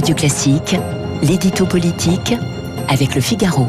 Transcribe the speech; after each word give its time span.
Radio 0.00 0.14
Classique, 0.14 0.76
l'édito 1.20 1.66
politique 1.66 2.32
avec 2.88 3.14
le 3.14 3.20
Figaro. 3.20 3.66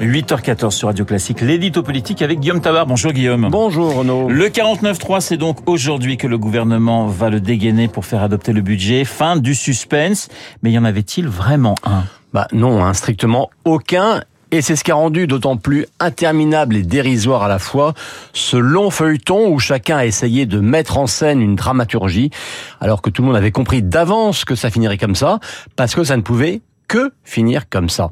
8h14 0.00 0.70
sur 0.70 0.86
Radio 0.86 1.04
Classique, 1.04 1.40
l'édito 1.40 1.82
politique 1.82 2.22
avec 2.22 2.38
Guillaume 2.38 2.60
Tabar. 2.60 2.86
Bonjour 2.86 3.10
Guillaume. 3.10 3.48
Bonjour 3.50 3.92
Renaud. 3.92 4.28
Le 4.28 4.46
49.3, 4.46 5.20
c'est 5.20 5.36
donc 5.36 5.68
aujourd'hui 5.68 6.18
que 6.18 6.28
le 6.28 6.38
gouvernement 6.38 7.08
va 7.08 7.30
le 7.30 7.40
dégainer 7.40 7.88
pour 7.88 8.04
faire 8.04 8.22
adopter 8.22 8.52
le 8.52 8.60
budget. 8.60 9.04
Fin 9.04 9.34
du 9.34 9.56
suspense. 9.56 10.28
Mais 10.62 10.70
y 10.70 10.78
en 10.78 10.84
avait-il 10.84 11.26
vraiment 11.26 11.74
un? 11.82 12.04
Bah 12.32 12.46
non, 12.52 12.84
hein, 12.84 12.94
strictement 12.94 13.50
aucun. 13.64 14.22
Et 14.54 14.60
c'est 14.60 14.76
ce 14.76 14.84
qui 14.84 14.90
a 14.90 14.94
rendu 14.94 15.26
d'autant 15.26 15.56
plus 15.56 15.86
interminable 15.98 16.76
et 16.76 16.82
dérisoire 16.82 17.42
à 17.42 17.48
la 17.48 17.58
fois 17.58 17.94
ce 18.34 18.58
long 18.58 18.90
feuilleton 18.90 19.48
où 19.48 19.58
chacun 19.58 19.96
a 19.96 20.04
essayé 20.04 20.44
de 20.44 20.60
mettre 20.60 20.98
en 20.98 21.06
scène 21.06 21.40
une 21.40 21.56
dramaturgie, 21.56 22.30
alors 22.78 23.00
que 23.00 23.08
tout 23.08 23.22
le 23.22 23.28
monde 23.28 23.36
avait 23.36 23.50
compris 23.50 23.82
d'avance 23.82 24.44
que 24.44 24.54
ça 24.54 24.68
finirait 24.68 24.98
comme 24.98 25.14
ça, 25.14 25.40
parce 25.74 25.94
que 25.94 26.04
ça 26.04 26.18
ne 26.18 26.22
pouvait 26.22 26.60
que 26.92 27.10
finir 27.24 27.70
comme 27.70 27.88
ça. 27.88 28.10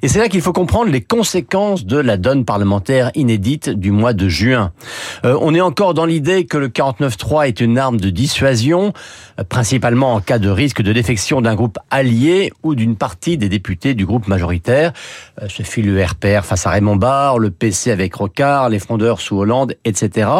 Et 0.00 0.08
c'est 0.08 0.18
là 0.18 0.30
qu'il 0.30 0.40
faut 0.40 0.54
comprendre 0.54 0.90
les 0.90 1.02
conséquences 1.02 1.84
de 1.84 1.98
la 1.98 2.16
donne 2.16 2.46
parlementaire 2.46 3.10
inédite 3.14 3.68
du 3.68 3.90
mois 3.90 4.14
de 4.14 4.26
juin. 4.26 4.72
Euh, 5.26 5.36
on 5.42 5.54
est 5.54 5.60
encore 5.60 5.92
dans 5.92 6.06
l'idée 6.06 6.46
que 6.46 6.56
le 6.56 6.68
49.3 6.68 7.48
est 7.48 7.60
une 7.60 7.76
arme 7.76 8.00
de 8.00 8.08
dissuasion, 8.08 8.94
euh, 9.38 9.44
principalement 9.44 10.14
en 10.14 10.22
cas 10.22 10.38
de 10.38 10.48
risque 10.48 10.80
de 10.80 10.94
défection 10.94 11.42
d'un 11.42 11.54
groupe 11.54 11.78
allié 11.90 12.54
ou 12.62 12.74
d'une 12.74 12.96
partie 12.96 13.36
des 13.36 13.50
députés 13.50 13.92
du 13.92 14.06
groupe 14.06 14.26
majoritaire. 14.28 14.94
Euh, 15.42 15.48
ce 15.50 15.62
fut 15.62 15.82
le 15.82 16.02
RPR 16.02 16.42
face 16.42 16.66
à 16.66 16.70
Raymond 16.70 16.96
Barre, 16.96 17.38
le 17.38 17.50
PC 17.50 17.90
avec 17.90 18.14
Rocard, 18.14 18.70
les 18.70 18.78
frondeurs 18.78 19.20
sous 19.20 19.36
Hollande, 19.36 19.74
etc. 19.84 20.30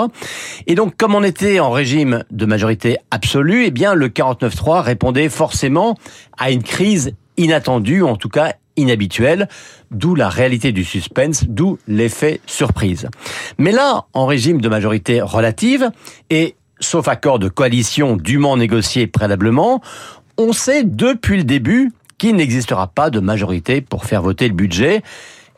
Et 0.67 0.75
donc, 0.77 0.97
comme 0.97 1.15
on 1.15 1.23
était 1.23 1.61
en 1.61 1.71
régime 1.71 2.25
de 2.31 2.47
majorité 2.47 2.97
absolue, 3.11 3.65
eh 3.67 3.71
bien, 3.71 3.93
le 3.93 4.09
49.3 4.09 4.81
répondait 4.81 5.29
forcément 5.29 5.99
à 6.39 6.51
une 6.51 6.63
crise 6.63 7.13
inattendu, 7.37 8.03
en 8.03 8.17
tout 8.17 8.29
cas 8.29 8.55
inhabituel, 8.77 9.49
d'où 9.91 10.15
la 10.15 10.29
réalité 10.29 10.73
du 10.73 10.85
suspense, 10.85 11.45
d'où 11.47 11.79
l'effet 11.87 12.41
surprise. 12.47 13.09
Mais 13.59 13.73
là, 13.73 14.07
en 14.15 14.27
régime 14.27 14.61
de 14.61 14.69
majorité 14.69 15.21
relative, 15.21 15.91
et 16.31 16.57
sauf 16.81 17.09
accord 17.09 17.39
de 17.39 17.49
coalition 17.49 18.17
dûment 18.17 18.57
négocié 18.57 19.07
préalablement, 19.07 19.83
on 20.39 20.53
sait 20.53 20.85
depuis 20.85 21.37
le 21.37 21.45
début 21.45 21.93
qu'il 22.19 22.37
n'existera 22.37 22.87
pas 22.87 23.11
de 23.11 23.21
majorité 23.21 23.81
pour 23.81 24.05
faire 24.05 24.23
voter 24.23 24.49
le 24.49 24.55
budget. 24.55 25.03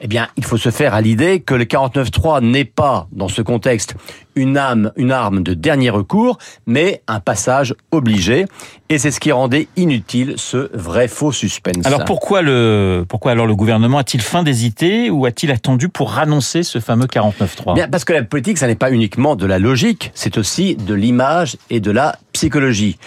Eh 0.01 0.09
bien, 0.09 0.29
il 0.37 0.45
faut 0.45 0.57
se 0.57 0.71
faire 0.71 0.93
à 0.93 1.01
l'idée 1.01 1.41
que 1.41 1.55
le 1.55 1.65
49.3 1.65 2.43
n'est 2.43 2.65
pas, 2.65 3.07
dans 3.13 3.29
ce 3.29 3.43
contexte, 3.43 3.95
une, 4.35 4.59
âme, 4.59 4.93
une 4.97 5.13
arme 5.13 5.43
de 5.43 5.55
dernier 5.55 5.91
recours, 5.91 6.39
mais 6.67 7.03
un 7.07 7.21
passage 7.21 7.75
obligé. 7.93 8.47
Et 8.89 8.99
c'est 8.99 9.11
ce 9.11 9.21
qui 9.21 9.31
rendait 9.31 9.69
inutile 9.77 10.35
ce 10.37 10.71
vrai 10.77 11.07
faux 11.09 11.33
suspense. 11.33 11.87
Alors 11.87 12.05
pourquoi 12.05 12.43
le 12.43 13.05
pourquoi 13.09 13.33
alors 13.33 13.47
le 13.47 13.55
gouvernement 13.55 13.99
a-t-il 13.99 14.23
fin 14.23 14.43
d'hésiter 14.43 15.11
ou 15.11 15.27
a-t-il 15.27 15.53
attendu 15.53 15.89
pour 15.89 16.19
annoncer 16.19 16.65
ce 16.65 16.81
fameux 16.81 17.07
49.3 17.07 17.75
Bien 17.75 17.89
parce 17.89 18.05
que 18.05 18.13
la 18.13 18.25
politique, 18.25 18.59
ça 18.59 18.67
n'est 18.67 18.75
pas 18.75 18.91
uniquement 18.91 19.37
de 19.37 19.47
la 19.47 19.59
logique, 19.59 20.11
c'est 20.15 20.39
aussi 20.39 20.75
de 20.75 20.95
l'image 20.95 21.57
et 21.71 21.81
de 21.81 21.91
la 21.91 22.19
psychologie. 22.33 22.99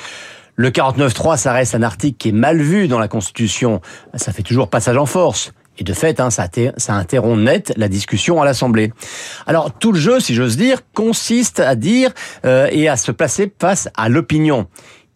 Le 0.60 0.72
49.3, 0.72 1.38
ça 1.38 1.54
reste 1.54 1.76
un 1.76 1.84
article 1.84 2.18
qui 2.18 2.30
est 2.30 2.34
mal 2.34 2.60
vu 2.60 2.88
dans 2.88 2.98
la 2.98 3.08
Constitution. 3.08 3.80
Ça 4.16 4.32
fait 4.32 4.42
toujours 4.42 4.70
passage 4.70 4.98
en 4.98 5.06
force. 5.06 5.52
Et 5.78 5.84
de 5.84 5.94
fait, 5.94 6.20
hein, 6.20 6.30
ça, 6.30 6.48
ça 6.78 6.94
interrompt 6.94 7.44
net 7.44 7.74
la 7.78 7.88
discussion 7.88 8.42
à 8.42 8.46
l'Assemblée. 8.46 8.92
Alors 9.46 9.72
tout 9.72 9.92
le 9.92 10.00
jeu, 10.00 10.20
si 10.20 10.34
j'ose 10.34 10.58
dire, 10.58 10.82
consiste 10.94 11.60
à 11.60 11.76
dire 11.76 12.12
euh, 12.46 12.68
et 12.72 12.88
à 12.88 12.98
se 12.98 13.12
placer 13.12 13.52
face 13.60 13.90
à 13.96 14.10
l'opinion. 14.10 14.68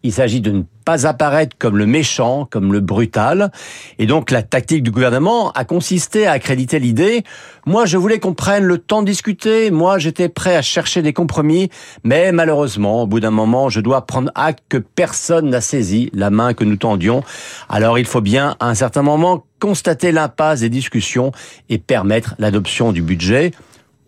Il 0.04 0.12
s'agit 0.12 0.40
de 0.40 0.50
ne 0.50 0.62
pas 0.84 1.06
apparaître 1.06 1.56
comme 1.58 1.78
le 1.78 1.86
méchant, 1.86 2.46
comme 2.50 2.72
le 2.72 2.80
brutal. 2.80 3.52
Et 3.98 4.06
donc 4.06 4.30
la 4.30 4.42
tactique 4.42 4.82
du 4.82 4.90
gouvernement 4.90 5.52
a 5.52 5.64
consisté 5.64 6.26
à 6.26 6.32
accréditer 6.32 6.80
l'idée. 6.80 7.22
Moi, 7.66 7.86
je 7.86 7.96
voulais 7.96 8.18
qu'on 8.18 8.34
prenne 8.34 8.64
le 8.64 8.78
temps 8.78 9.02
de 9.02 9.06
discuter. 9.06 9.70
Moi, 9.70 9.98
j'étais 9.98 10.28
prêt 10.28 10.56
à 10.56 10.62
chercher 10.62 11.02
des 11.02 11.12
compromis. 11.12 11.70
Mais 12.02 12.32
malheureusement, 12.32 13.02
au 13.02 13.06
bout 13.06 13.20
d'un 13.20 13.30
moment, 13.30 13.68
je 13.68 13.80
dois 13.80 14.04
prendre 14.04 14.32
acte 14.34 14.64
que 14.68 14.78
personne 14.78 15.50
n'a 15.50 15.60
saisi 15.60 16.10
la 16.12 16.30
main 16.30 16.52
que 16.52 16.64
nous 16.64 16.76
tendions. 16.76 17.22
Alors 17.68 17.98
il 17.98 18.06
faut 18.06 18.20
bien, 18.20 18.56
à 18.58 18.68
un 18.68 18.74
certain 18.74 19.02
moment, 19.02 19.44
constater 19.60 20.10
l'impasse 20.10 20.60
des 20.60 20.68
discussions 20.68 21.30
et 21.68 21.78
permettre 21.78 22.34
l'adoption 22.40 22.90
du 22.90 23.02
budget. 23.02 23.52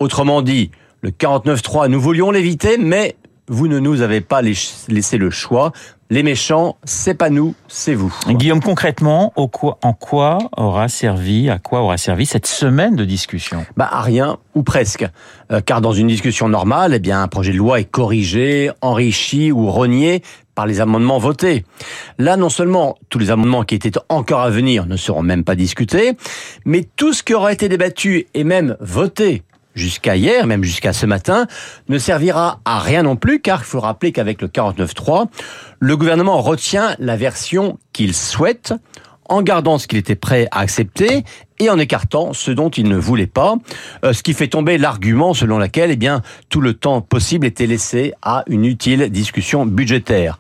Autrement 0.01 0.43
dit, 0.43 0.73
le 1.03 1.11
49.3, 1.11 1.89
nous 1.89 2.01
voulions 2.01 2.31
l'éviter, 2.31 2.79
mais 2.79 3.15
vous 3.49 3.69
ne 3.69 3.79
nous 3.79 4.01
avez 4.01 4.21
pas 4.21 4.43
laissé 4.43 5.19
le 5.19 5.31
choix. 5.31 5.73
Les 6.11 6.23
méchants, 6.23 6.77
c'est 6.85 7.15
pas 7.15 7.31
nous, 7.31 7.55
c'est 7.67 7.95
vous. 7.95 8.15
Guillaume, 8.29 8.61
concrètement, 8.61 9.33
en 9.37 9.49
quoi 9.49 10.39
aura 10.57 10.89
servi, 10.89 11.49
à 11.49 11.59
quoi 11.59 11.81
aura 11.81 11.97
servi 11.97 12.27
cette 12.27 12.47
semaine 12.47 12.95
de 12.95 13.05
discussion? 13.05 13.65
Bah 13.77 13.89
à 13.91 14.03
rien 14.03 14.39
ou 14.55 14.63
presque, 14.63 15.07
euh, 15.51 15.61
car 15.61 15.81
dans 15.81 15.93
une 15.93 16.07
discussion 16.07 16.49
normale, 16.49 16.95
eh 16.95 16.99
bien 16.99 17.23
un 17.23 17.29
projet 17.29 17.53
de 17.53 17.57
loi 17.57 17.81
est 17.81 17.85
corrigé, 17.85 18.71
enrichi 18.83 19.51
ou 19.51 19.71
renié 19.71 20.23
par 20.55 20.67
les 20.67 20.81
amendements 20.81 21.19
votés. 21.19 21.65
Là, 22.19 22.37
non 22.37 22.49
seulement 22.49 22.97
tous 23.09 23.19
les 23.19 23.31
amendements 23.31 23.65
qui 23.65 23.75
étaient 23.75 23.99
encore 24.09 24.43
à 24.43 24.51
venir 24.51 24.87
ne 24.87 24.97
seront 24.97 25.23
même 25.23 25.43
pas 25.43 25.57
discutés, 25.57 26.13
mais 26.65 26.87
tout 26.97 27.13
ce 27.13 27.23
qui 27.23 27.35
aura 27.35 27.53
été 27.53 27.69
débattu 27.69 28.27
et 28.35 28.45
même 28.45 28.77
voté 28.79 29.43
jusqu'à 29.75 30.17
hier, 30.17 30.47
même 30.47 30.65
jusqu'à 30.65 30.93
ce 30.93 31.07
matin, 31.07 31.47
ne 31.89 31.99
servira 31.99 32.61
à 32.65 32.79
rien 32.81 33.03
non 33.03 33.17
plus, 33.17 33.41
car 33.41 33.61
il 33.61 33.67
faut 33.67 33.81
rappeler 33.81 34.13
qu'avec 34.13 34.41
le 34.41 34.49
49.3, 34.49 35.27
le 35.81 35.97
gouvernement 35.97 36.41
retient 36.41 36.97
la 36.99 37.17
version 37.17 37.79
qu'il 37.93 38.15
souhaite, 38.15 38.75
en 39.29 39.43
gardant 39.43 39.79
ce 39.79 39.87
qu'il 39.87 39.99
était 39.99 40.17
prêt 40.17 40.49
à 40.51 40.61
accepter 40.61 41.25
et 41.59 41.71
en 41.71 41.79
écartant 41.79 42.33
ce 42.33 42.51
dont 42.51 42.69
il 42.69 42.89
ne 42.89 42.97
voulait 42.97 43.27
pas, 43.27 43.57
euh, 44.05 44.13
ce 44.13 44.23
qui 44.23 44.35
fait 44.35 44.49
tomber 44.49 44.77
l'argument 44.79 45.35
selon 45.35 45.59
lequel 45.59 45.91
eh 45.91 45.97
bien, 45.97 46.23
tout 46.51 46.61
le 46.61 46.75
temps 46.75 47.01
possible 47.01 47.47
était 47.47 47.67
laissé 47.67 48.13
à 48.23 48.45
une 48.49 48.65
utile 48.65 49.11
discussion 49.11 49.65
budgétaire. 49.67 50.39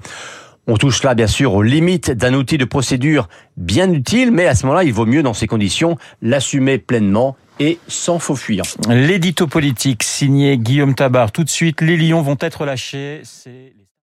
On 0.66 0.76
touche 0.76 1.02
là, 1.02 1.14
bien 1.14 1.26
sûr, 1.26 1.52
aux 1.52 1.62
limites 1.62 2.10
d'un 2.10 2.32
outil 2.32 2.56
de 2.56 2.64
procédure 2.64 3.28
bien 3.56 3.90
utile, 3.92 4.30
mais 4.32 4.46
à 4.46 4.54
ce 4.54 4.64
moment-là, 4.64 4.84
il 4.84 4.94
vaut 4.94 5.04
mieux, 5.04 5.22
dans 5.22 5.34
ces 5.34 5.46
conditions, 5.46 5.98
l'assumer 6.22 6.78
pleinement 6.78 7.36
et 7.60 7.78
sans 7.88 8.18
faux 8.18 8.36
fuir. 8.36 8.64
L'édito 8.88 9.46
politique 9.46 10.02
signé 10.02 10.58
Guillaume 10.58 10.94
Tabar. 10.94 11.32
Tout 11.32 11.44
de 11.44 11.50
suite, 11.50 11.80
les 11.80 11.96
lions 11.96 12.22
vont 12.22 12.38
être 12.40 12.64
lâchés. 12.64 13.22